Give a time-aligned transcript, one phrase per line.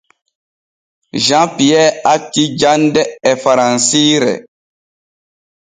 [1.25, 4.33] Jean Pierre acci jande e faransiire.